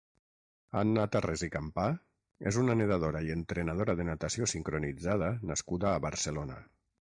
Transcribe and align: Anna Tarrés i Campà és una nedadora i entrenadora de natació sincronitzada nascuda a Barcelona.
Anna 0.79 1.01
Tarrés 1.15 1.43
i 1.47 1.49
Campà 1.55 1.83
és 2.51 2.57
una 2.61 2.77
nedadora 2.79 3.21
i 3.27 3.29
entrenadora 3.35 3.97
de 4.01 4.09
natació 4.09 4.49
sincronitzada 4.55 5.29
nascuda 5.53 5.91
a 5.93 6.03
Barcelona. 6.09 6.59